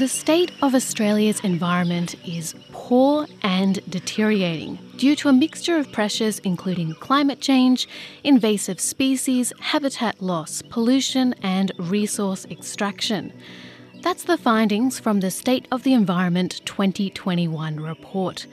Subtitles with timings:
[0.00, 6.38] The state of Australia's environment is poor and deteriorating due to a mixture of pressures
[6.38, 7.86] including climate change,
[8.24, 13.30] invasive species, habitat loss, pollution, and resource extraction.
[14.00, 18.46] That's the findings from the State of the Environment 2021 report.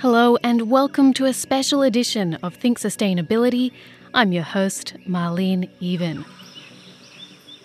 [0.00, 3.72] Hello, and welcome to a special edition of Think Sustainability.
[4.12, 6.26] I'm your host, Marlene Even.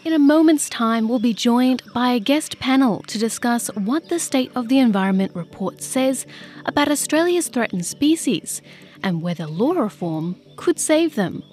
[0.08, 4.20] In a moment's time, we'll be joined by a guest panel to discuss what the
[4.20, 6.26] State of the Environment report says
[6.64, 8.62] about Australia's threatened species
[9.04, 11.44] and whether law reform could save them.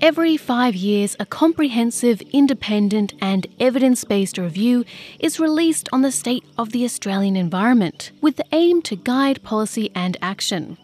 [0.00, 4.86] Every five years, a comprehensive, independent, and evidence based review
[5.20, 9.90] is released on the state of the Australian environment with the aim to guide policy
[9.94, 10.78] and action.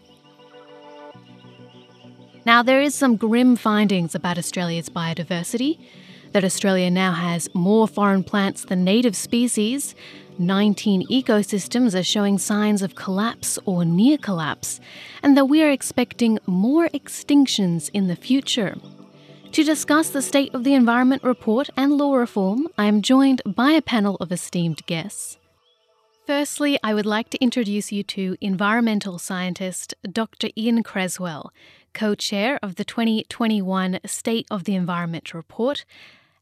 [2.45, 5.79] Now, there is some grim findings about Australia's biodiversity
[6.33, 9.95] that Australia now has more foreign plants than native species.
[10.39, 14.81] 19 ecosystems are showing signs of collapse or near collapse,
[15.23, 18.77] and that we are expecting more extinctions in the future.
[19.53, 23.73] To discuss the State of the Environment report and law reform, I am joined by
[23.73, 25.39] a panel of esteemed guests.
[26.25, 30.51] Firstly, I would like to introduce you to environmental scientist Dr.
[30.57, 31.53] Ian Cresswell,
[31.93, 35.85] co chair of the 2021 State of the Environment report,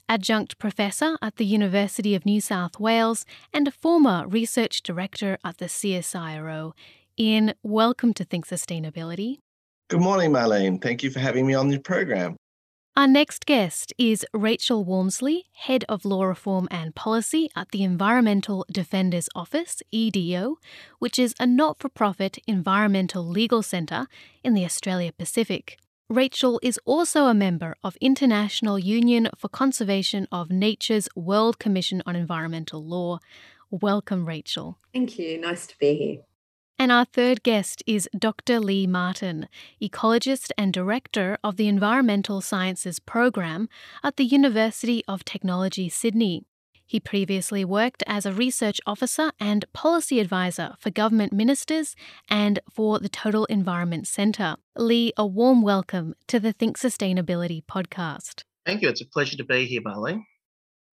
[0.09, 5.59] adjunct professor at the University of New South Wales, and a former research director at
[5.59, 6.73] the CSIRO.
[7.19, 9.39] Ian, welcome to Think Sustainability.
[9.89, 10.81] Good morning, Marlene.
[10.81, 12.37] Thank you for having me on the program.
[12.99, 18.67] Our next guest is Rachel Walmsley, Head of Law Reform and Policy at the Environmental
[18.73, 20.57] Defenders Office, EDO,
[20.99, 24.09] which is a not for profit environmental legal centre
[24.43, 25.79] in the Australia Pacific.
[26.11, 32.17] Rachel is also a member of International Union for Conservation of Nature's World Commission on
[32.17, 33.19] Environmental Law.
[33.71, 34.79] Welcome, Rachel.
[34.95, 35.39] Thank you.
[35.39, 36.23] Nice to be here.
[36.79, 38.59] And our third guest is Dr.
[38.59, 39.49] Leigh Martin,
[39.83, 43.69] ecologist and director of the Environmental Sciences Program
[44.03, 46.47] at the University of Technology, Sydney.
[46.89, 51.95] He previously worked as a research officer and policy advisor for government ministers
[52.31, 54.57] and for the Total Environment Centre.
[54.75, 58.45] Leigh, a warm welcome to the Think Sustainability podcast.
[58.65, 58.89] Thank you.
[58.89, 60.23] It's a pleasure to be here, Marlene.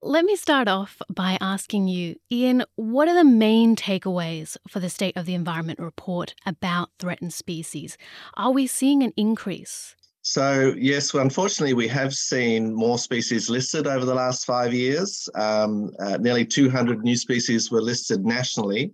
[0.01, 4.89] Let me start off by asking you, Ian, what are the main takeaways for the
[4.89, 7.97] State of the Environment report about threatened species?
[8.35, 9.95] Are we seeing an increase?
[10.27, 15.29] So, yes, well, unfortunately, we have seen more species listed over the last five years.
[15.35, 18.91] Um, uh, nearly 200 new species were listed nationally.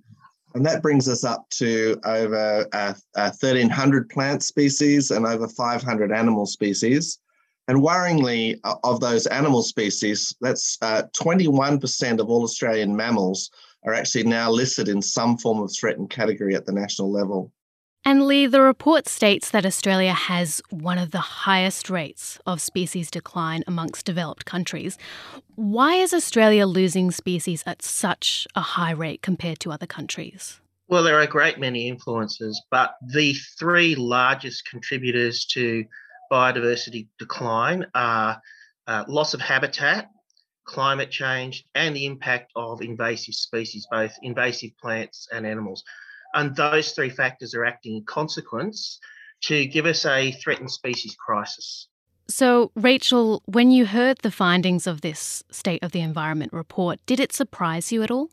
[0.56, 6.12] And that brings us up to over uh, uh, 1,300 plant species and over 500
[6.12, 7.20] animal species.
[7.70, 13.52] And worryingly, of those animal species, that's 21% uh, of all Australian mammals
[13.86, 17.54] are actually now listed in some form of threatened category at the national level.
[18.04, 23.12] And Leigh, the report states that Australia has one of the highest rates of species
[23.12, 24.98] decline amongst developed countries.
[25.56, 30.60] Why is Australia losing species at such a high rate compared to other countries?
[30.88, 35.86] Well, there are a great many influences, but the three largest contributors to
[36.32, 38.42] biodiversity decline are
[38.88, 40.10] uh, loss of habitat,
[40.66, 45.84] climate change, and the impact of invasive species, both invasive plants and animals.
[46.34, 49.00] And those three factors are acting in consequence
[49.44, 51.88] to give us a threatened species crisis.
[52.28, 57.20] So, Rachel, when you heard the findings of this State of the Environment report, did
[57.20, 58.30] it surprise you at all?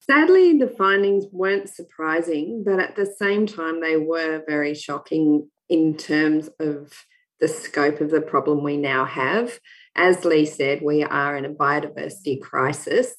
[0.00, 5.96] Sadly, the findings weren't surprising, but at the same time, they were very shocking in
[5.96, 6.92] terms of
[7.40, 9.58] the scope of the problem we now have.
[9.94, 13.14] As Leigh said, we are in a biodiversity crisis.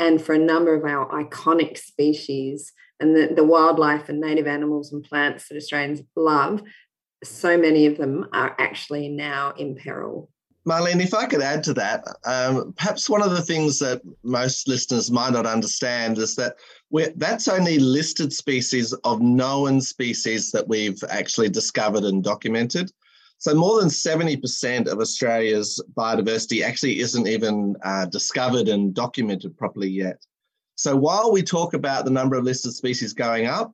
[0.00, 4.92] And for a number of our iconic species and the, the wildlife and native animals
[4.92, 6.62] and plants that Australians love,
[7.22, 10.30] so many of them are actually now in peril.
[10.66, 14.68] Marlene, if I could add to that, um, perhaps one of the things that most
[14.68, 16.56] listeners might not understand is that
[17.16, 22.90] that's only listed species of known species that we've actually discovered and documented.
[23.40, 29.88] So more than 70% of Australia's biodiversity actually isn't even uh, discovered and documented properly
[29.88, 30.22] yet.
[30.74, 33.72] So while we talk about the number of listed species going up,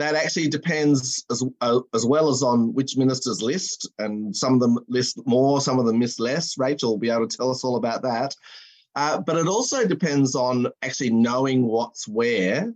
[0.00, 4.60] that actually depends as, uh, as well as on which ministers list, and some of
[4.60, 6.58] them list more, some of them miss less.
[6.58, 8.34] Rachel will be able to tell us all about that.
[8.96, 12.74] Uh, but it also depends on actually knowing what's where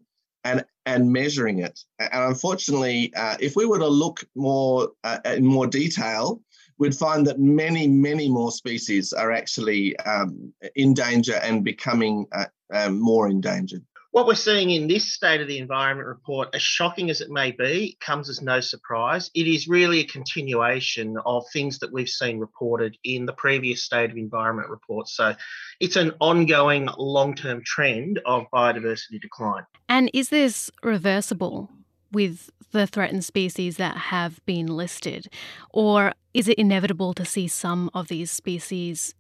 [0.49, 1.79] and and measuring it.
[1.99, 6.41] And unfortunately, uh, if we were to look more uh, in more detail,
[6.79, 12.47] we'd find that many, many more species are actually um, in danger and becoming uh,
[12.73, 13.85] um, more endangered.
[14.19, 17.53] What we're seeing in this State of the Environment report, as shocking as it may
[17.53, 19.31] be, comes as no surprise.
[19.33, 24.11] It is really a continuation of things that we've seen reported in the previous State
[24.11, 25.07] of Environment report.
[25.07, 25.37] So
[25.79, 29.63] it's an ongoing long term trend of biodiversity decline.
[29.89, 31.71] And is this reversible?
[32.11, 35.29] with the threatened species that have been listed?
[35.71, 39.15] Or is it inevitable to see some of these species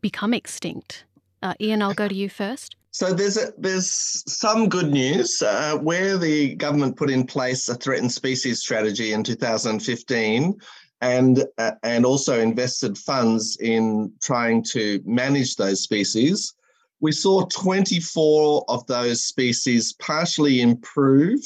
[0.00, 1.04] become extinct?
[1.40, 2.74] Uh, Ian, I'll go to you first.
[2.96, 7.74] So there's a, there's some good news uh, where the government put in place a
[7.74, 10.58] threatened species strategy in 2015,
[11.02, 16.54] and uh, and also invested funds in trying to manage those species.
[17.00, 21.40] We saw 24 of those species partially improve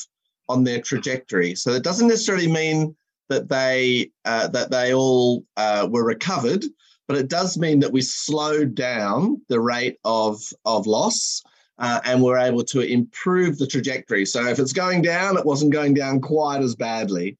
[0.48, 1.56] on their trajectory.
[1.56, 2.94] So it doesn't necessarily mean
[3.28, 6.64] that they uh, that they all uh, were recovered,
[7.10, 11.42] but it does mean that we slowed down the rate of of loss.
[11.76, 14.24] Uh, and we're able to improve the trajectory.
[14.24, 17.36] So if it's going down, it wasn't going down quite as badly.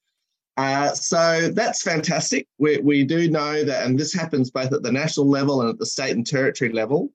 [0.56, 2.49] Uh, so that's fantastic.
[2.58, 5.78] We, we do know that, and this happens both at the national level and at
[5.78, 7.12] the state and territory level,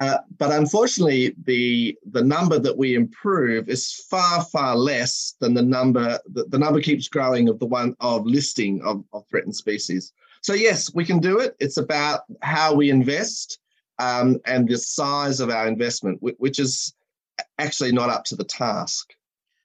[0.00, 5.62] uh, but unfortunately, the the number that we improve is far far less than the
[5.62, 10.12] number the, the number keeps growing of the one of listing of, of threatened species.
[10.42, 11.56] So yes, we can do it.
[11.60, 13.58] It's about how we invest
[13.98, 16.94] um, and the size of our investment, which is
[17.58, 19.12] actually not up to the task.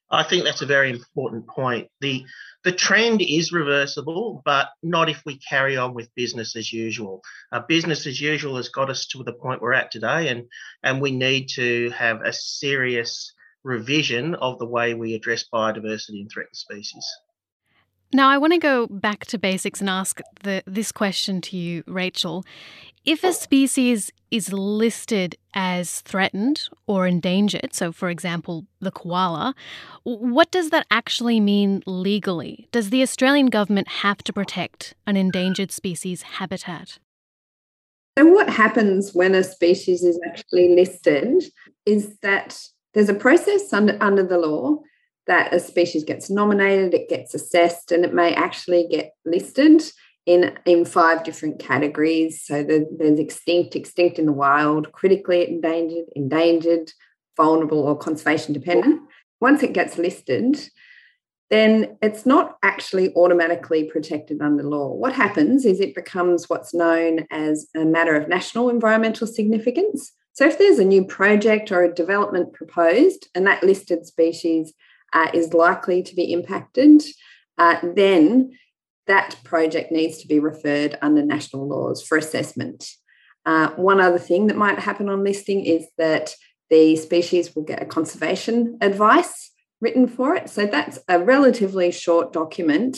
[0.09, 1.89] I think that's a very important point.
[1.99, 2.25] The
[2.63, 7.21] the trend is reversible, but not if we carry on with business as usual.
[7.51, 10.47] Uh, business as usual has got us to the point we're at today, and
[10.83, 13.33] and we need to have a serious
[13.63, 17.05] revision of the way we address biodiversity and threatened species.
[18.13, 21.83] Now, I want to go back to basics and ask the, this question to you,
[21.87, 22.45] Rachel.
[23.03, 29.55] If a species is listed as threatened or endangered, so for example, the koala,
[30.03, 32.67] what does that actually mean legally?
[32.71, 36.99] Does the Australian government have to protect an endangered species habitat?
[38.17, 41.43] So, what happens when a species is actually listed
[41.85, 42.59] is that
[42.93, 44.79] there's a process under, under the law
[45.27, 49.83] that a species gets nominated, it gets assessed, and it may actually get listed
[50.25, 52.43] in, in five different categories.
[52.43, 56.91] So there's extinct, extinct in the wild, critically endangered, endangered,
[57.35, 59.01] vulnerable, or conservation dependent.
[59.39, 60.69] Once it gets listed,
[61.49, 64.93] then it's not actually automatically protected under law.
[64.93, 70.11] What happens is it becomes what's known as a matter of national environmental significance.
[70.33, 74.73] So if there's a new project or a development proposed and that listed species
[75.13, 77.01] uh, is likely to be impacted,
[77.57, 78.51] uh, then
[79.07, 82.89] that project needs to be referred under national laws for assessment.
[83.45, 86.33] Uh, one other thing that might happen on listing is that
[86.69, 90.49] the species will get a conservation advice written for it.
[90.49, 92.97] So that's a relatively short document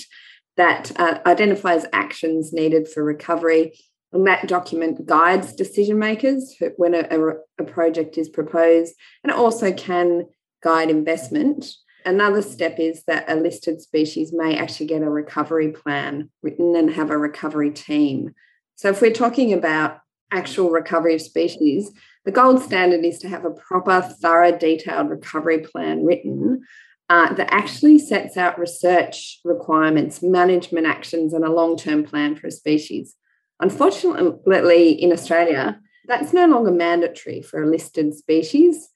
[0.57, 3.77] that uh, identifies actions needed for recovery.
[4.11, 9.37] And that document guides decision makers when a, a, a project is proposed, and it
[9.37, 10.25] also can
[10.63, 11.71] guide investment.
[12.09, 16.89] Another step is that a listed species may actually get a recovery plan written and
[16.89, 18.33] have a recovery team.
[18.77, 19.99] So, if we're talking about
[20.31, 21.91] actual recovery of species,
[22.25, 26.63] the gold standard is to have a proper, thorough, detailed recovery plan written
[27.09, 32.47] uh, that actually sets out research requirements, management actions, and a long term plan for
[32.47, 33.15] a species.
[33.59, 38.89] Unfortunately, in Australia, that's no longer mandatory for a listed species.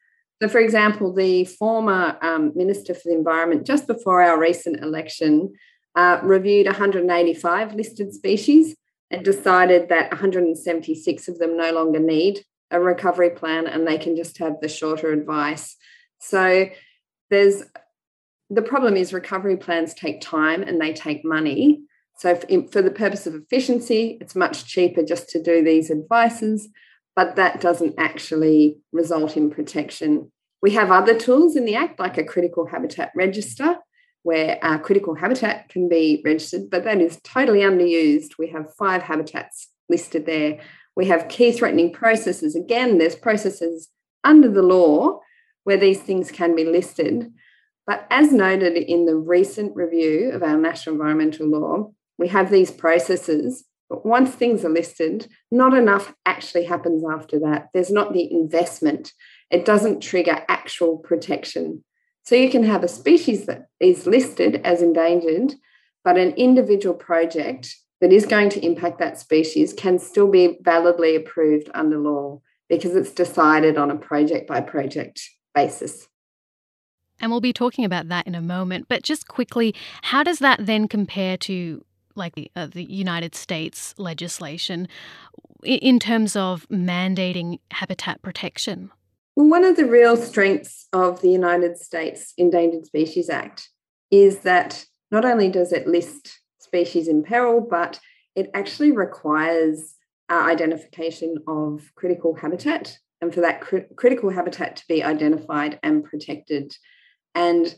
[0.44, 5.54] So, for example, the former um, Minister for the Environment, just before our recent election,
[5.96, 8.76] uh, reviewed 185 listed species
[9.10, 14.18] and decided that 176 of them no longer need a recovery plan and they can
[14.18, 15.78] just have the shorter advice.
[16.20, 16.66] So,
[17.30, 17.64] there's
[18.50, 21.84] the problem is recovery plans take time and they take money.
[22.18, 22.36] So,
[22.70, 26.68] for the purpose of efficiency, it's much cheaper just to do these advices
[27.16, 30.32] but that doesn't actually result in protection.
[30.62, 33.78] We have other tools in the Act, like a critical habitat register,
[34.24, 38.38] where our critical habitat can be registered, but that is totally underused.
[38.40, 40.60] We have five habitats listed there.
[40.96, 42.56] We have key threatening processes.
[42.56, 43.90] Again, there's processes
[44.24, 45.20] under the law
[45.66, 47.32] where these things can be listed.
[47.86, 52.72] But as noted in the recent review of our national environmental law, we have these
[52.72, 57.70] processes but once things are listed, not enough actually happens after that.
[57.76, 59.14] There's not the investment,
[59.52, 61.84] it doesn't trigger actual protection.
[62.24, 65.54] So you can have a species that is listed as endangered,
[66.04, 71.16] but an individual project that is going to impact that species can still be validly
[71.16, 75.22] approved under law because it's decided on a project by project
[75.54, 76.08] basis.
[77.20, 78.88] And we'll be talking about that in a moment.
[78.90, 81.86] But just quickly, how does that then compare to
[82.16, 84.88] like the, uh, the United States legislation
[85.64, 88.92] in terms of mandating habitat protection?
[89.36, 93.70] Well, one of the real strengths of the United States Endangered Species Act
[94.12, 98.00] is that not only does it list species in peril, but
[98.36, 99.96] it actually requires
[100.30, 106.04] uh, identification of critical habitat and for that cr- critical habitat to be identified and
[106.04, 106.76] protected.
[107.34, 107.74] And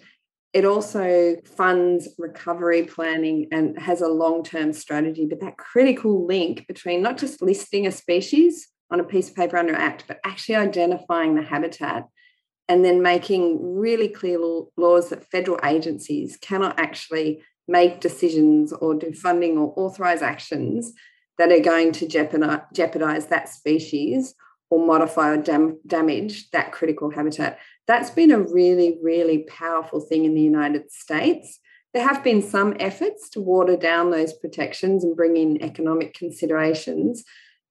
[0.56, 5.26] it also funds recovery planning and has a long term strategy.
[5.26, 9.58] But that critical link between not just listing a species on a piece of paper
[9.58, 12.06] under Act, but actually identifying the habitat
[12.70, 14.40] and then making really clear
[14.78, 20.94] laws that federal agencies cannot actually make decisions or do funding or authorize actions
[21.38, 24.36] that are going to jeopardize that species
[24.70, 27.60] or modify or dam- damage that critical habitat.
[27.88, 31.60] That's been a really, really powerful thing in the United States.
[31.94, 37.24] There have been some efforts to water down those protections and bring in economic considerations,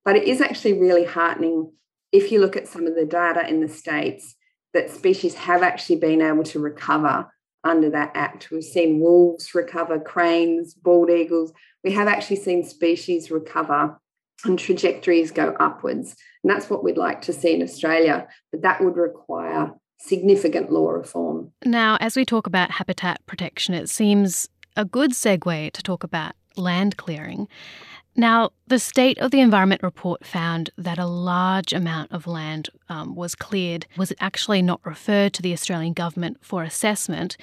[0.05, 1.73] but it is actually really heartening
[2.13, 4.37] if you look at some of the data in the States
[4.73, 7.31] that species have actually been able to recover
[7.65, 8.51] under that act.
[8.51, 11.53] We've seen wolves recover, cranes, bald eagles.
[11.83, 13.99] We have actually seen species recover
[14.45, 16.17] and trajectories go upwards.
[16.43, 20.91] And that's what we'd like to see in Australia, but that would require significant law
[20.91, 21.53] reform.
[21.65, 26.35] Now, as we talk about habitat protection, it seems a good segue to talk about
[26.57, 27.49] land clearing.
[28.17, 33.17] Now, the State of the Environment report found that a large amount of land um,
[33.17, 37.37] was cleared, was actually not referred to the Australian government for assessment.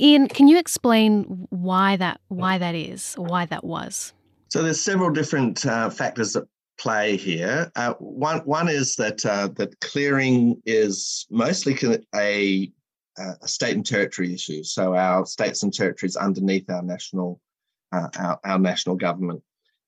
[0.00, 4.14] Ian, can you explain why that why that is, or why that was?
[4.48, 6.44] So there's several different uh, factors that
[6.82, 7.70] play here.
[7.76, 11.76] Uh, one one is that uh, that clearing is mostly
[12.14, 12.70] a,
[13.18, 14.64] a state and territory issue.
[14.64, 17.40] So our states and territories underneath our national
[17.92, 19.42] uh, our, our national government.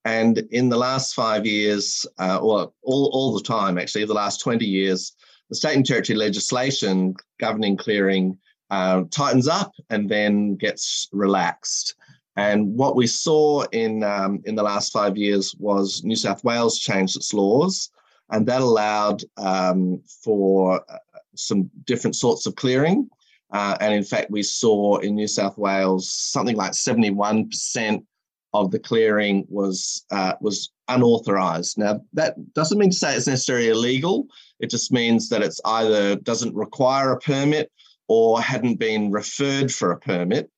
[0.05, 4.41] And in the last five years, uh, or all, all the time actually, the last
[4.41, 5.15] 20 years,
[5.49, 8.39] the state and territory legislation governing clearing
[8.71, 11.95] uh, tightens up and then gets relaxed.
[12.37, 16.79] And what we saw in um, in the last five years was New South Wales
[16.79, 17.91] changed its laws,
[18.31, 20.99] and that allowed um, for uh,
[21.37, 23.09] some different sorts of clearing.
[23.53, 28.05] Uh, and in fact, we saw in New South Wales something like 71%
[28.53, 31.79] of the clearing was uh, was unauthorized.
[31.79, 34.27] Now, that doesn't mean to say it's necessarily illegal.
[34.61, 37.71] It just means that it's either doesn't require a permit
[38.09, 40.51] or hadn't been referred for a permit.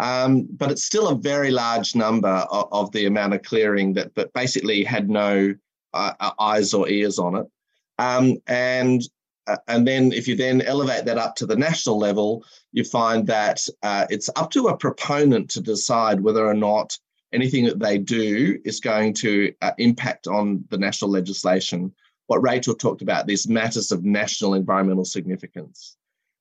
[0.00, 4.14] Um, but it's still a very large number of, of, the amount of clearing that,
[4.14, 5.54] that basically had no
[5.92, 7.46] uh, uh eyes or ears on it.
[7.98, 9.02] Um, and
[9.48, 13.26] uh, and then if you then elevate that up to the national level, you find
[13.26, 16.96] that uh, it's up to a proponent to decide whether or not
[17.32, 21.92] anything that they do is going to uh, impact on the national legislation.
[22.26, 25.96] What Rachel talked about, these matters of national environmental significance.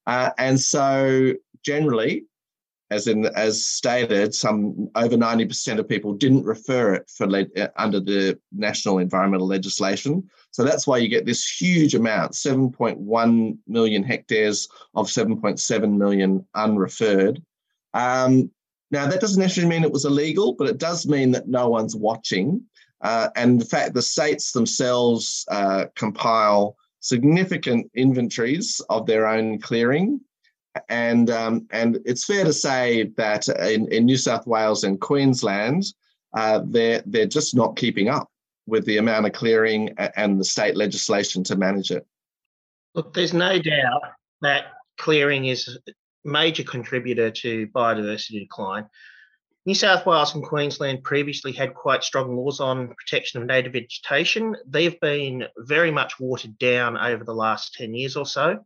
[0.06, 1.34] Uh, and so
[1.64, 2.26] generally,
[2.89, 8.00] as in as stated, some over 90% of people didn't refer it for uh, under
[8.00, 10.29] the national environmental legislation.
[10.51, 17.41] So that's why you get this huge amount, 7.1 million hectares of 7.7 million unreferred.
[17.94, 18.51] Um,
[18.89, 21.96] now that doesn't necessarily mean it was illegal, but it does mean that no one's
[21.96, 22.62] watching.
[23.01, 30.22] Uh, and in fact, the states themselves uh, compile significant inventories of their own clearing
[30.89, 35.84] and um, and it's fair to say that in, in New South Wales and Queensland,
[36.36, 38.29] uh, they're they're just not keeping up
[38.65, 42.05] with the amount of clearing and the state legislation to manage it.
[42.93, 44.01] Look, there's no doubt
[44.41, 44.65] that
[44.98, 45.91] clearing is a
[46.25, 48.88] major contributor to biodiversity decline.
[49.65, 54.55] New South Wales and Queensland previously had quite strong laws on protection of native vegetation.
[54.65, 58.63] They've been very much watered down over the last 10 years or so.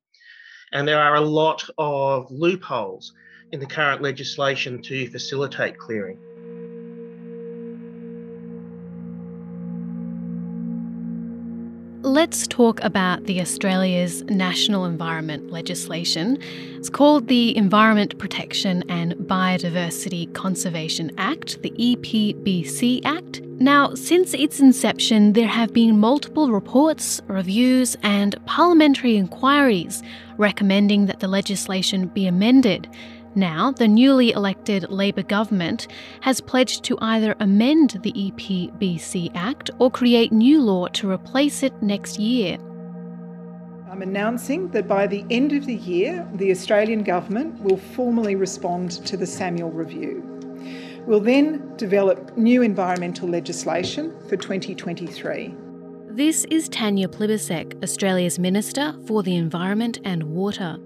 [0.74, 3.14] And there are a lot of loopholes
[3.52, 6.18] in the current legislation to facilitate clearing.
[12.12, 16.40] Let's talk about the Australia's national environment legislation.
[16.76, 23.40] It's called the Environment Protection and Biodiversity Conservation Act, the EPBC Act.
[23.62, 30.04] Now, since its inception, there have been multiple reports, reviews, and parliamentary inquiries
[30.38, 32.90] recommending that the legislation be amended
[33.36, 35.88] Now, the newly elected Labor government
[36.20, 41.82] has pledged to either amend the EPBC Act or create new law to replace it
[41.82, 42.58] next year.
[43.90, 48.92] I'm announcing that by the end of the year, the Australian Government will formally respond
[49.06, 50.24] to the Samuel Review.
[51.06, 55.56] We'll then develop new environmental legislation for 2023.
[56.10, 60.78] This is Tanya Plibersek, Australia's Minister for the Environment and Water.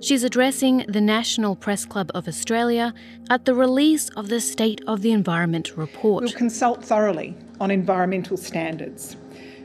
[0.00, 2.94] She's addressing the National Press Club of Australia
[3.30, 6.22] at the release of the State of the Environment report.
[6.22, 9.16] We'll consult thoroughly on environmental standards.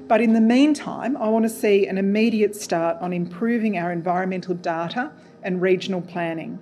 [0.07, 4.55] But in the meantime, I want to see an immediate start on improving our environmental
[4.55, 5.11] data
[5.43, 6.57] and regional planning,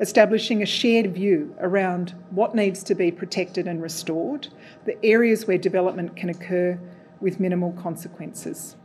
[0.00, 4.48] establishing a shared view around what needs to be protected and restored,
[4.84, 6.78] the areas where development can occur
[7.20, 8.76] with minimal consequences.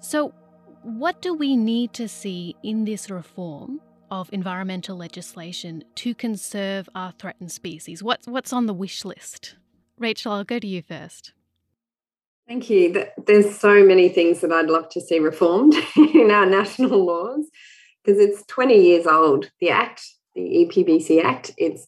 [0.00, 0.32] So,
[0.82, 3.80] what do we need to see in this reform
[4.10, 8.02] of environmental legislation to conserve our threatened species?
[8.02, 9.56] What's, what's on the wish list?
[9.98, 11.32] Rachel, I'll go to you first.
[12.46, 13.04] Thank you.
[13.26, 17.44] There's so many things that I'd love to see reformed in our national laws
[18.02, 20.02] because it's 20 years old, the Act,
[20.34, 21.52] the EPBC Act.
[21.58, 21.86] It's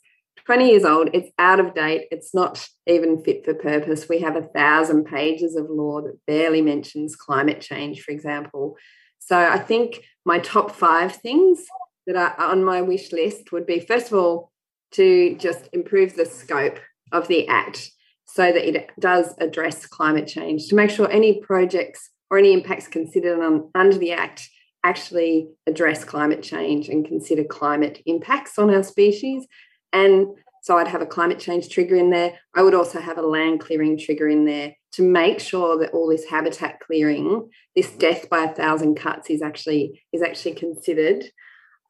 [0.50, 4.08] 20 years old, it's out of date, it's not even fit for purpose.
[4.08, 8.76] We have a thousand pages of law that barely mentions climate change, for example.
[9.20, 11.64] So I think my top five things
[12.08, 14.50] that are on my wish list would be first of all,
[14.94, 16.80] to just improve the scope
[17.12, 17.88] of the Act
[18.24, 22.88] so that it does address climate change, to make sure any projects or any impacts
[22.88, 24.50] considered on, under the Act
[24.82, 29.46] actually address climate change and consider climate impacts on our species
[29.92, 30.28] and
[30.62, 32.38] so I'd have a climate change trigger in there.
[32.54, 36.08] I would also have a land clearing trigger in there to make sure that all
[36.08, 41.24] this habitat clearing, this death by a thousand cuts is actually is actually considered.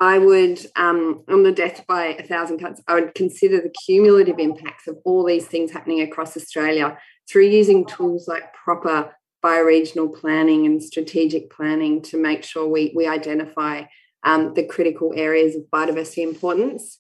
[0.02, 4.38] I would, um, on the death by a thousand cuts, I would consider the cumulative
[4.38, 6.96] impacts of all these things happening across Australia
[7.28, 13.06] through using tools like proper bioregional planning and strategic planning to make sure we, we
[13.06, 13.84] identify
[14.24, 16.98] um, the critical areas of biodiversity importance.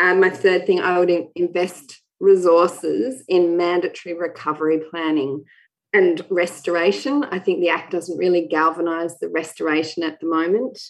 [0.00, 5.44] And my third thing, I would invest resources in mandatory recovery planning
[5.92, 7.22] and restoration.
[7.24, 10.80] I think the Act doesn't really galvanise the restoration at the moment.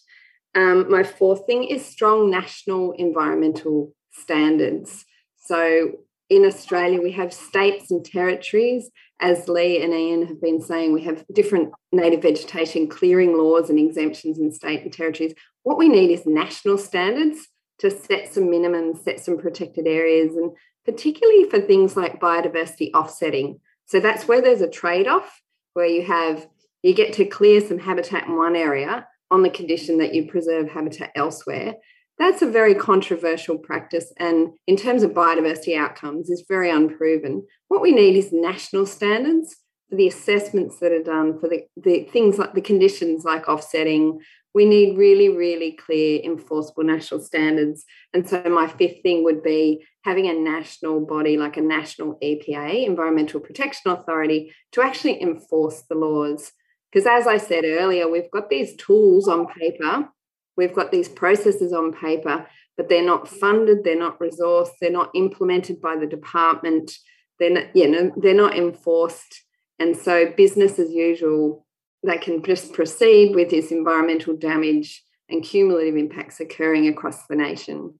[0.54, 5.04] Um, my fourth thing is strong national environmental standards.
[5.38, 5.92] So
[6.28, 8.90] in Australia, we have states and territories.
[9.18, 13.78] As Leigh and Ian have been saying, we have different native vegetation clearing laws and
[13.78, 15.34] exemptions in state and territories.
[15.64, 17.48] What we need is national standards
[17.80, 20.52] to set some minimums, set some protected areas, and
[20.84, 23.60] particularly for things like biodiversity offsetting.
[23.86, 25.42] So that's where there's a trade off
[25.74, 26.46] where you have
[26.82, 30.70] you get to clear some habitat in one area on the condition that you preserve
[30.70, 31.74] habitat elsewhere.
[32.18, 37.46] That's a very controversial practice, and in terms of biodiversity outcomes, is very unproven.
[37.68, 39.56] What we need is national standards
[39.88, 44.20] for the assessments that are done for the, the things like the conditions like offsetting,
[44.54, 47.84] we need really, really clear, enforceable national standards.
[48.12, 52.86] And so, my fifth thing would be having a national body like a national EPA,
[52.86, 56.52] Environmental Protection Authority, to actually enforce the laws.
[56.90, 60.08] Because, as I said earlier, we've got these tools on paper,
[60.56, 65.10] we've got these processes on paper, but they're not funded, they're not resourced, they're not
[65.14, 66.92] implemented by the department,
[67.38, 69.44] they're not, you know, they're not enforced.
[69.78, 71.64] And so, business as usual
[72.02, 77.94] they can just proceed with this environmental damage and cumulative impacts occurring across the nation.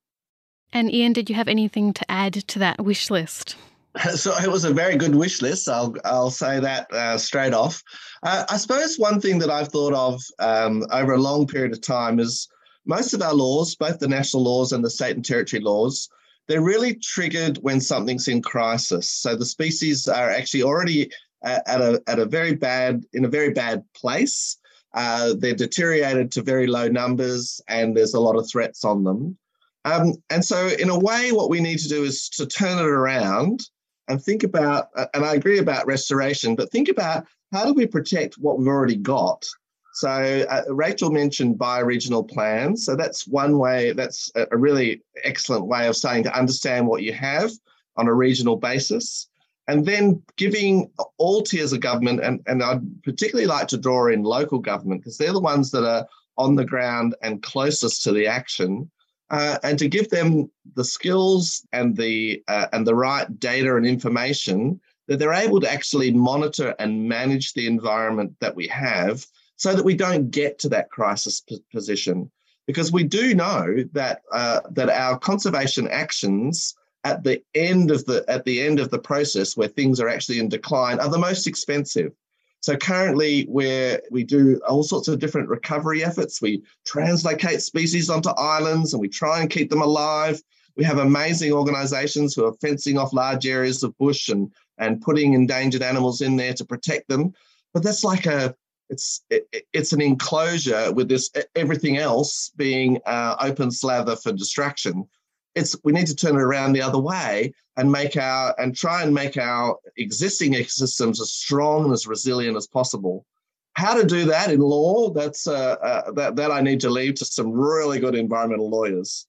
[0.73, 3.57] And Ian, did you have anything to add to that wish list?
[4.15, 5.69] So it was a very good wish list.
[5.69, 7.83] I'll I'll say that uh, straight off.
[8.23, 11.81] Uh, I suppose one thing that I've thought of um, over a long period of
[11.81, 12.47] time is
[12.87, 16.09] most of our laws, both the national laws and the state and territory laws,
[16.47, 19.09] they're really triggered when something's in crisis.
[19.09, 21.11] So the species are actually already
[21.43, 24.57] at a, at a very bad, in a very bad place.
[24.93, 29.37] Uh, they're deteriorated to very low numbers and there's a lot of threats on them.
[29.85, 32.85] Um, and so, in a way, what we need to do is to turn it
[32.85, 33.61] around
[34.09, 37.87] and think about, uh, and I agree about restoration, but think about how do we
[37.87, 39.47] protect what we've already got?
[39.95, 42.85] So, uh, Rachel mentioned bioregional plans.
[42.85, 47.15] So, that's one way, that's a really excellent way of starting to understand what you
[47.15, 47.51] have
[47.97, 49.30] on a regional basis
[49.71, 54.25] and then giving all tiers of government, and, and I'd particularly like to draw in
[54.25, 58.27] local government because they're the ones that are on the ground and closest to the
[58.27, 58.91] action,
[59.31, 63.87] uh, and to give them the skills and the uh, and the right data and
[63.87, 69.73] information that they're able to actually monitor and manage the environment that we have, so
[69.73, 72.29] that we don't get to that crisis p- position.
[72.67, 76.75] because we do know that uh, that our conservation actions
[77.05, 80.39] at the end of the at the end of the process where things are actually
[80.39, 82.13] in decline are the most expensive.
[82.61, 86.43] So currently where we do all sorts of different recovery efforts.
[86.43, 90.43] We translocate species onto islands and we try and keep them alive.
[90.77, 95.33] We have amazing organizations who are fencing off large areas of bush and and putting
[95.35, 97.33] endangered animals in there to protect them.
[97.73, 98.55] But that's like a
[98.91, 105.09] it's it, it's an enclosure with this everything else being uh, open slather for distraction
[105.55, 109.03] it's we need to turn it around the other way and make our and try
[109.03, 113.27] and make our existing ecosystems as strong and as resilient as possible.
[113.75, 117.15] How to do that in law that's uh, uh, that, that i need to leave
[117.17, 119.27] to some really good environmental lawyers.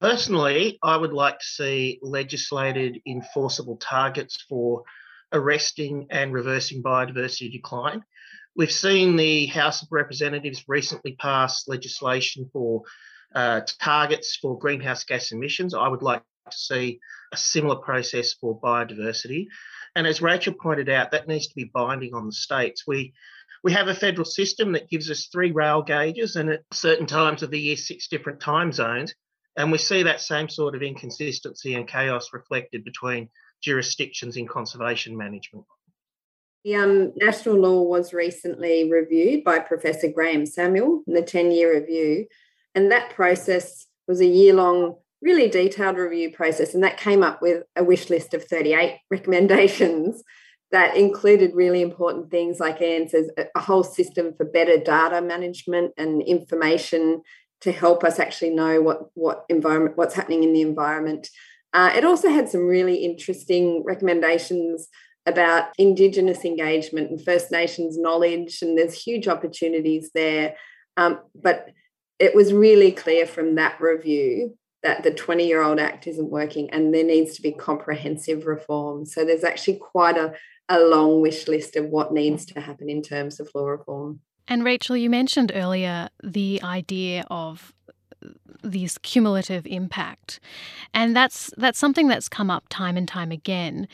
[0.00, 4.84] Personally i would like to see legislated enforceable targets for
[5.32, 8.02] arresting and reversing biodiversity decline.
[8.56, 12.82] We've seen the house of representatives recently pass legislation for
[13.34, 15.74] uh, targets for greenhouse gas emissions.
[15.74, 17.00] I would like to see
[17.32, 19.46] a similar process for biodiversity.
[19.94, 22.86] And as Rachel pointed out, that needs to be binding on the states.
[22.86, 23.12] We
[23.62, 27.42] we have a federal system that gives us three rail gauges and at certain times
[27.42, 29.14] of the year, six different time zones.
[29.56, 33.28] And we see that same sort of inconsistency and chaos reflected between
[33.62, 35.66] jurisdictions in conservation management.
[36.64, 41.74] The um, national law was recently reviewed by Professor Graham Samuel in the 10 year
[41.78, 42.26] review.
[42.74, 46.74] And that process was a year long, really detailed review process.
[46.74, 50.22] And that came up with a wish list of 38 recommendations
[50.72, 56.22] that included really important things like answers, a whole system for better data management and
[56.22, 57.22] information
[57.60, 61.28] to help us actually know what, what environment, what's happening in the environment.
[61.72, 64.88] Uh, it also had some really interesting recommendations
[65.26, 70.54] about Indigenous engagement and First Nations knowledge, and there's huge opportunities there.
[70.96, 71.68] Um, but
[72.20, 76.70] it was really clear from that review that the 20 year old act isn't working
[76.70, 79.04] and there needs to be comprehensive reform.
[79.04, 80.34] So there's actually quite a,
[80.68, 84.20] a long wish list of what needs to happen in terms of law reform.
[84.46, 87.72] And Rachel, you mentioned earlier the idea of
[88.62, 90.40] these cumulative impact.
[90.92, 93.88] And that's that's something that's come up time and time again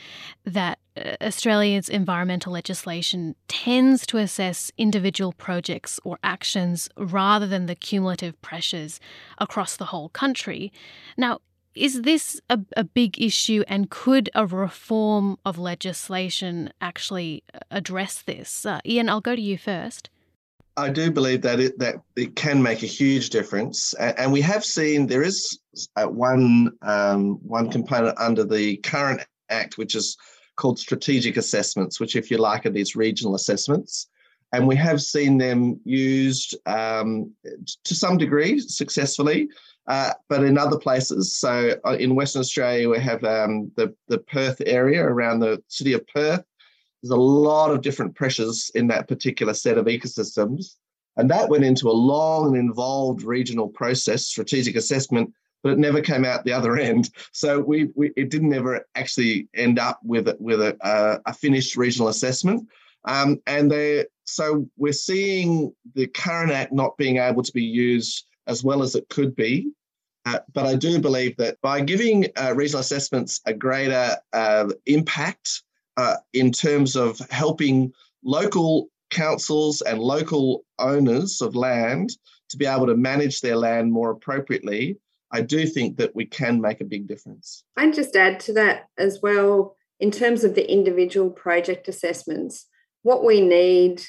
[0.45, 0.79] that
[1.21, 8.99] Australia's environmental legislation tends to assess individual projects or actions rather than the cumulative pressures
[9.37, 10.71] across the whole country.
[11.17, 11.39] Now,
[11.75, 18.23] is this a, a big issue and could a reform of legislation actually uh, address
[18.23, 18.65] this?
[18.65, 20.09] Uh, Ian, I'll go to you first.
[20.75, 24.63] I do believe that it that it can make a huge difference, and, we have
[24.63, 25.59] seen there is
[25.95, 30.15] uh, one um, one component under the current act, which is
[30.57, 34.07] called strategic assessments, which, if you like, are these regional assessments,
[34.53, 37.31] and we have seen them used um,
[37.83, 39.49] to some degree successfully,
[39.87, 41.35] uh, but in other places.
[41.35, 45.93] So uh, in Western Australia, we have um, the the Perth area around the city
[45.93, 46.43] of Perth
[47.01, 50.75] there's a lot of different pressures in that particular set of ecosystems.
[51.15, 56.01] And that went into a long and involved regional process, strategic assessment, but it never
[56.01, 57.09] came out the other end.
[57.31, 61.33] So we, we it didn't ever actually end up with a, with a, a, a
[61.33, 62.67] finished regional assessment.
[63.05, 68.25] Um, and they, so we're seeing the current act not being able to be used
[68.47, 69.71] as well as it could be.
[70.25, 75.63] Uh, but I do believe that by giving uh, regional assessments a greater uh, impact
[75.95, 77.93] uh, in terms of helping
[78.23, 82.09] local councils and local owners of land
[82.49, 84.97] to be able to manage their land more appropriately,
[85.31, 87.63] I do think that we can make a big difference.
[87.75, 92.65] I'd just add to that as well, in terms of the individual project assessments,
[93.03, 94.03] what we need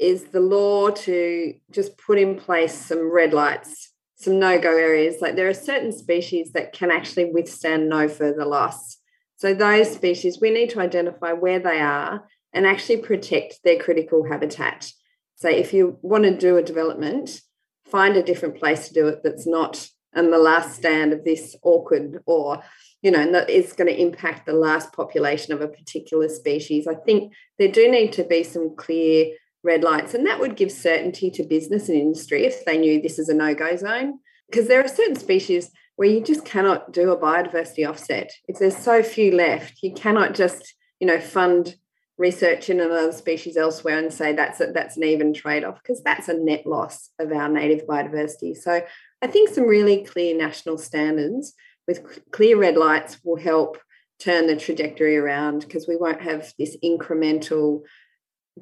[0.00, 5.16] is the law to just put in place some red lights, some no go areas.
[5.20, 8.98] Like there are certain species that can actually withstand no further loss.
[9.36, 14.24] So, those species, we need to identify where they are and actually protect their critical
[14.28, 14.90] habitat.
[15.34, 17.40] So, if you want to do a development,
[17.84, 21.56] find a different place to do it that's not on the last stand of this
[21.62, 22.62] orchid or
[23.02, 26.94] you know that is going to impact the last population of a particular species i
[26.94, 29.32] think there do need to be some clear
[29.64, 33.18] red lights and that would give certainty to business and industry if they knew this
[33.18, 34.18] is a no-go zone
[34.50, 38.30] because there are certain species where you just cannot do a biodiversity offset.
[38.48, 41.76] If there's so few left, you cannot just, you know, fund
[42.18, 46.28] research in another species elsewhere and say that's a, that's an even trade-off because that's
[46.28, 48.56] a net loss of our native biodiversity.
[48.56, 48.82] So
[49.22, 51.54] I think some really clear national standards
[51.86, 53.78] with clear red lights will help
[54.18, 57.82] turn the trajectory around because we won't have this incremental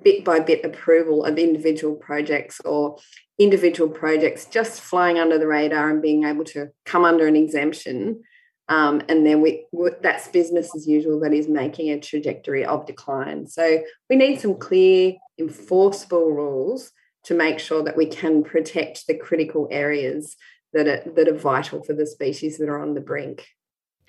[0.03, 2.97] bit by bit approval of individual projects or
[3.39, 8.23] individual projects just flying under the radar and being able to come under an exemption.
[8.69, 9.67] Um, and then we
[10.01, 13.49] that's business as usual that is making a trajectory of decline.
[13.49, 16.93] So we need some clear, enforceable rules
[17.25, 20.37] to make sure that we can protect the critical areas
[20.73, 23.47] that are, that are vital for the species that are on the brink.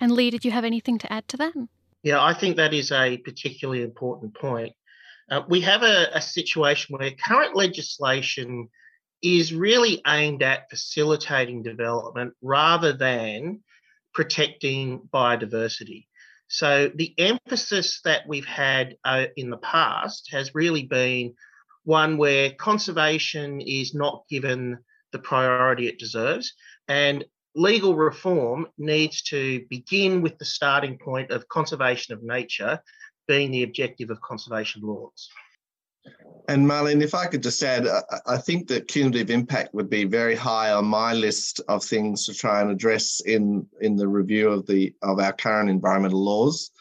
[0.00, 1.52] And Leigh, did you have anything to add to that?
[2.02, 4.72] Yeah, I think that is a particularly important point.
[5.30, 8.68] Uh, we have a, a situation where current legislation
[9.22, 13.60] is really aimed at facilitating development rather than
[14.12, 16.06] protecting biodiversity.
[16.48, 21.34] So the emphasis that we've had uh, in the past has really been
[21.84, 24.78] one where conservation is not given
[25.12, 26.54] the priority it deserves.
[26.88, 32.80] And legal reform needs to begin with the starting point of conservation of nature
[33.28, 35.28] being the objective of conservation laws.
[36.48, 37.86] And Marlene, if I could just add,
[38.26, 42.34] I think that cumulative impact would be very high on my list of things to
[42.34, 46.72] try and address in, in the review of the of our current environmental laws.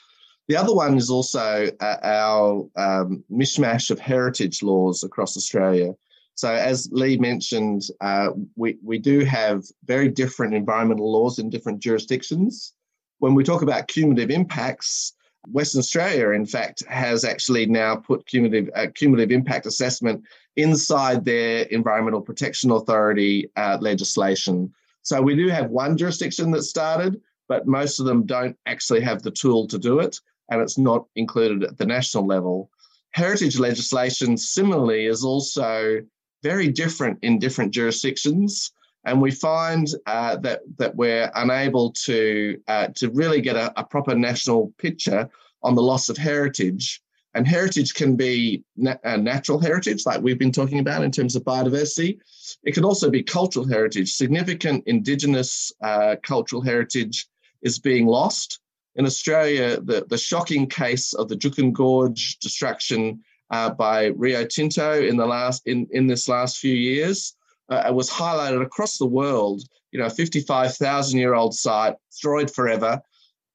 [0.52, 5.94] The other one is also uh, our um, mishmash of heritage laws across Australia.
[6.36, 11.80] So, as Leigh mentioned, uh, we, we do have very different environmental laws in different
[11.80, 12.74] jurisdictions.
[13.20, 15.14] When we talk about cumulative impacts,
[15.48, 20.22] Western Australia, in fact, has actually now put cumulative, uh, cumulative impact assessment
[20.58, 24.74] inside their Environmental Protection Authority uh, legislation.
[25.02, 29.24] So we do have one jurisdiction that started, but most of them don't actually have
[29.24, 30.20] the tool to do it,
[30.52, 32.70] and it's not included at the national level.
[33.12, 36.02] Heritage legislation, similarly, is also
[36.44, 38.72] very different in different jurisdictions.
[39.06, 43.84] And we find uh, that that we're unable to uh, to really get a, a,
[43.84, 45.28] proper national picture
[45.64, 47.02] on the loss of heritage.
[47.34, 51.44] And heritage can be na- natural heritage, like we've been talking about in terms of
[51.44, 52.20] biodiversity.
[52.64, 54.14] It can also be cultural heritage.
[54.14, 57.26] Significant Indigenous uh, cultural heritage
[57.62, 58.61] is being lost.
[58.96, 65.02] In Australia, the, the shocking case of the Juukan Gorge destruction uh, by Rio Tinto
[65.02, 67.36] in the last in, in this last few years
[67.70, 69.62] uh, was highlighted across the world.
[69.92, 73.02] You know, 55,000 year old site, destroyed forever.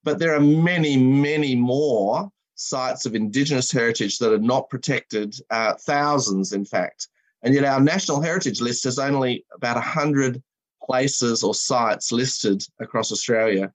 [0.04, 5.74] But there are many, many more sites of Indigenous heritage that are not protected, uh,
[5.80, 7.08] thousands, in fact.
[7.42, 10.42] And yet, our national heritage list has only about 100
[10.82, 13.72] places or sites listed across Australia.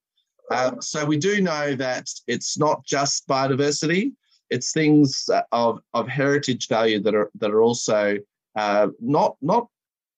[0.51, 4.11] Uh, so, we do know that it's not just biodiversity,
[4.49, 8.17] it's things of, of heritage value that are, that are also
[8.55, 9.67] uh, not, not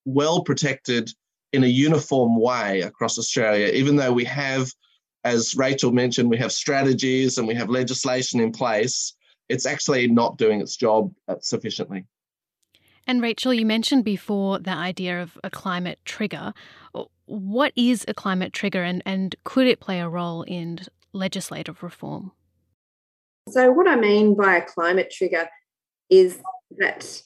[0.05, 1.11] well protected
[1.53, 4.71] in a uniform way across Australia, even though we have,
[5.23, 9.13] as Rachel mentioned, we have strategies and we have legislation in place,
[9.49, 12.05] it's actually not doing its job sufficiently.
[13.05, 16.53] And Rachel, you mentioned before the idea of a climate trigger.
[17.25, 20.79] What is a climate trigger and, and could it play a role in
[21.13, 22.31] legislative reform?
[23.49, 25.49] So, what I mean by a climate trigger
[26.09, 26.39] is
[26.77, 27.21] that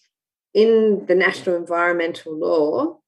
[0.54, 3.00] in the National Environmental Law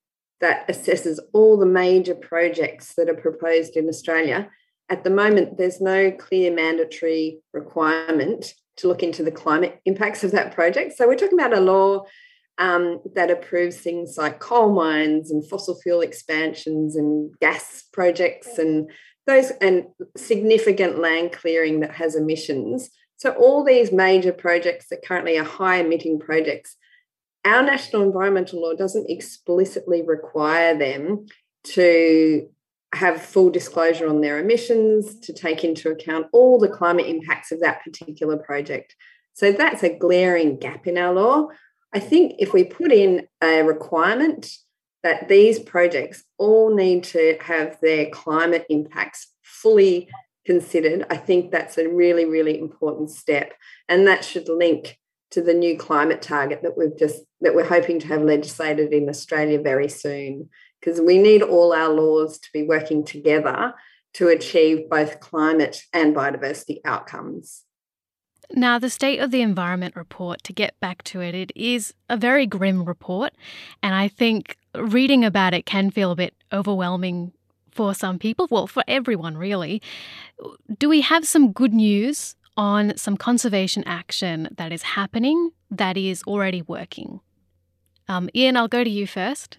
[0.41, 4.49] that assesses all the major projects that are proposed in Australia,
[4.89, 10.31] at the moment, there's no clear mandatory requirement to look into the climate impacts of
[10.31, 10.93] that project.
[10.95, 12.05] So, we're talking about a law
[12.59, 18.91] um, that approves things like coal mines and fossil fuel expansions and gas projects and
[19.25, 19.85] those and
[20.17, 22.89] significant land clearing that has emissions.
[23.17, 26.77] So all these major projects that currently are high emitting projects
[27.45, 31.25] our national environmental law doesn't explicitly require them
[31.63, 32.47] to
[32.93, 37.61] have full disclosure on their emissions, to take into account all the climate impacts of
[37.61, 38.95] that particular project.
[39.33, 41.47] So that's a glaring gap in our law.
[41.93, 44.51] I think if we put in a requirement
[45.03, 50.09] that these projects all need to have their climate impacts fully
[50.45, 53.53] considered, I think that's a really, really important step.
[53.87, 54.97] And that should link
[55.31, 59.07] to the new climate target that we've just that we're hoping to have legislated in
[59.09, 60.49] Australia very soon
[60.79, 63.73] because we need all our laws to be working together
[64.15, 67.63] to achieve both climate and biodiversity outcomes.
[68.51, 72.17] Now, the State of the Environment report, to get back to it, it is a
[72.17, 73.33] very grim report.
[73.83, 77.31] And I think reading about it can feel a bit overwhelming
[77.71, 79.81] for some people, well, for everyone, really.
[80.79, 86.21] Do we have some good news on some conservation action that is happening that is
[86.23, 87.21] already working.
[88.09, 89.57] Um, Ian, I'll go to you first.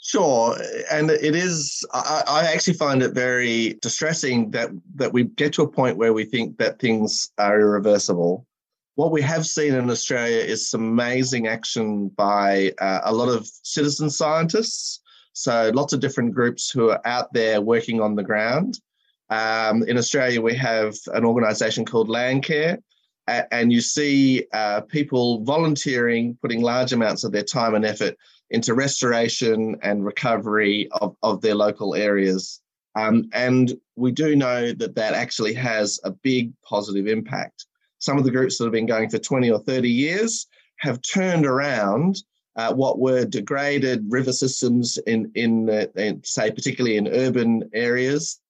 [0.00, 0.56] Sure,
[0.90, 1.84] and it is.
[1.92, 6.12] I, I, actually find it very distressing that that we get to a point where
[6.12, 8.46] we think that things are irreversible.
[8.94, 13.46] what we have seen in Australia is some amazing action by uh, a lot of
[13.62, 15.00] citizen scientists.
[15.34, 18.80] So, lots of different groups who are out there working on the ground.
[19.30, 22.78] Um, in Australia, we have an organisation called Landcare,
[23.26, 28.16] and you see uh, people volunteering, putting large amounts of their time and effort
[28.50, 32.60] into restoration and recovery of, of their local areas.
[32.94, 37.66] Um, and we do know that that actually has a big positive impact.
[37.98, 40.46] Some of the groups that have been going for 20 or 30 years
[40.78, 42.22] have turned around
[42.56, 48.40] uh, what were degraded river systems in, in, uh, in, say, particularly in urban areas,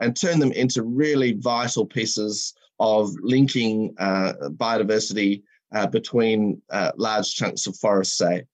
[0.00, 7.34] and turned them into really vital pieces of linking uh, biodiversity uh, between uh, large
[7.34, 8.44] chunks of forest, say.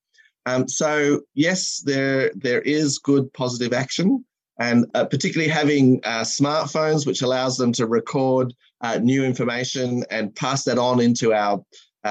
[0.46, 4.24] Um, so yes, there there is good positive action,
[4.58, 8.52] and uh, particularly having uh, smartphones, which allows them to record
[8.82, 11.64] uh, new information and pass that on into our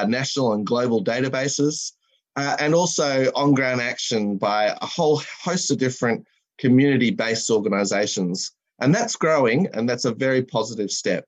[0.07, 1.91] national and global databases,
[2.35, 6.25] and also on-ground action by a whole host of different
[6.57, 11.25] community-based organisations, and that's growing, and that's a very positive step.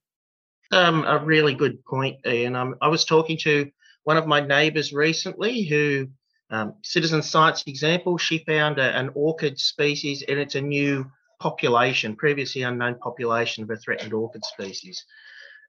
[0.72, 2.56] Um, a really good point, Ian.
[2.56, 3.70] Um, I was talking to
[4.04, 6.08] one of my neighbours recently who,
[6.56, 12.16] um, citizen science example, she found a, an orchid species and it's a new population,
[12.16, 15.06] previously unknown population of a threatened orchid species.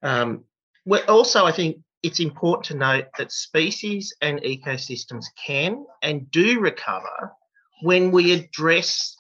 [0.03, 0.44] Um,
[1.09, 7.33] also, I think it's important to note that species and ecosystems can and do recover
[7.83, 9.16] when we address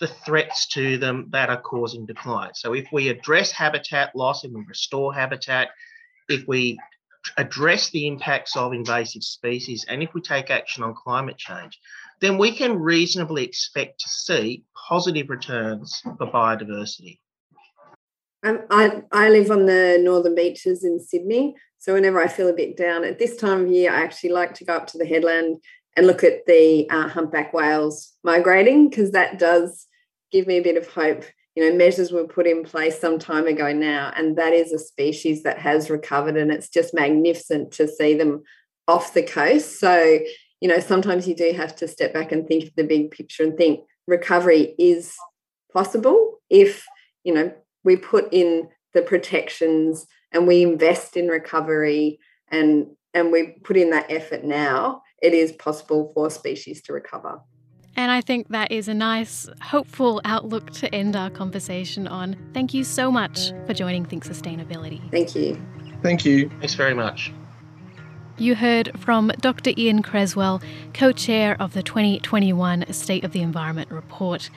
[0.00, 2.52] the threats to them that are causing decline.
[2.54, 5.68] So if we address habitat loss and we restore habitat,
[6.30, 6.78] if we
[7.36, 11.78] address the impacts of invasive species, and if we take action on climate change,
[12.20, 17.18] then we can reasonably expect to see positive returns for biodiversity.
[18.42, 21.54] Um, I, I live on the northern beaches in Sydney.
[21.78, 24.54] So whenever I feel a bit down at this time of year, I actually like
[24.54, 25.58] to go up to the headland
[25.96, 29.86] and look at the uh, humpback whales migrating because that does
[30.30, 31.24] give me a bit of hope.
[31.60, 34.78] You know, measures were put in place some time ago now, and that is a
[34.78, 38.44] species that has recovered, and it's just magnificent to see them
[38.88, 39.78] off the coast.
[39.78, 40.20] So,
[40.62, 43.42] you know, sometimes you do have to step back and think of the big picture
[43.42, 45.14] and think recovery is
[45.70, 46.86] possible if,
[47.24, 47.52] you know,
[47.84, 52.20] we put in the protections and we invest in recovery
[52.50, 57.42] and and we put in that effort now, it is possible for species to recover.
[58.00, 62.34] And I think that is a nice, hopeful outlook to end our conversation on.
[62.54, 65.02] Thank you so much for joining Think Sustainability.
[65.10, 65.60] Thank you.
[66.02, 66.48] Thank you.
[66.60, 67.30] Thanks very much.
[68.38, 69.72] You heard from Dr.
[69.76, 70.62] Ian Cresswell,
[70.94, 74.48] co chair of the 2021 State of the Environment report.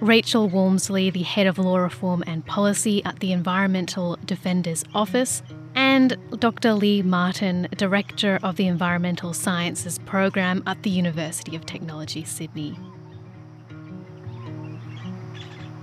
[0.00, 5.42] Rachel Walmsley, the head of law reform and policy at the Environmental Defenders Office,
[5.78, 6.74] and Dr.
[6.74, 12.76] Leigh Martin, Director of the Environmental Sciences Program at the University of Technology, Sydney.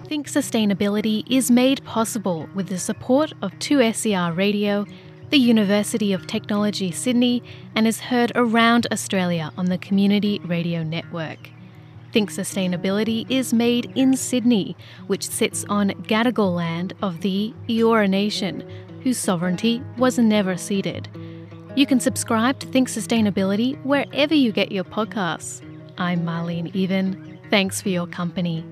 [0.04, 4.86] Think Sustainability is made possible with the support of 2SER Radio,
[5.30, 7.42] the University of Technology, Sydney,
[7.74, 11.52] and is heard around Australia on the Community Radio Network.
[12.12, 14.76] Think Sustainability is made in Sydney,
[15.08, 18.62] which sits on Gadigal land of the Eora Nation,
[19.06, 21.08] whose sovereignty was never ceded.
[21.76, 25.62] You can subscribe to Think Sustainability wherever you get your podcasts.
[26.00, 27.40] I'm Marlene Even.
[27.52, 28.66] Thanks for your company.